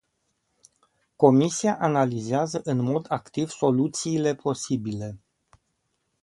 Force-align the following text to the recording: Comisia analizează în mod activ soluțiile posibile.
Comisia 1.17 1.77
analizează 1.79 2.61
în 2.63 2.77
mod 2.77 3.05
activ 3.09 3.49
soluțiile 3.49 4.35
posibile. 4.35 5.17